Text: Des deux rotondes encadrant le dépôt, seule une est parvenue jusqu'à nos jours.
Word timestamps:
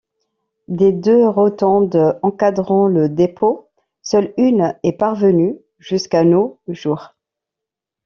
Des 0.67 0.91
deux 0.91 1.27
rotondes 1.27 2.17
encadrant 2.23 2.87
le 2.87 3.07
dépôt, 3.07 3.69
seule 4.01 4.33
une 4.37 4.75
est 4.81 4.93
parvenue 4.93 5.59
jusqu'à 5.77 6.23
nos 6.23 6.59
jours. 6.67 7.13